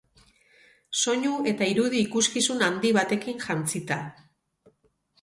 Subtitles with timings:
[1.01, 4.03] Soinu eta irudi ikuskizun handi batekin jantzita.